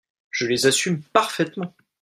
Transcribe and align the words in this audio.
Je 0.31 0.47
les 0.47 0.65
assume 0.65 0.99
parfaitement. 1.13 1.75